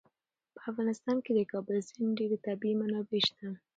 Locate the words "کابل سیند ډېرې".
1.51-2.37